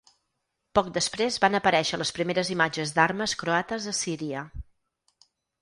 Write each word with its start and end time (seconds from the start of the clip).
Poc 0.79 0.87
després 0.95 1.37
van 1.43 1.57
aparèixer 1.59 1.99
les 2.03 2.13
primeres 2.21 2.51
imatges 2.55 2.97
d’armes 2.97 3.39
croates 3.43 3.87
a 3.93 3.97
Síria. 4.03 4.47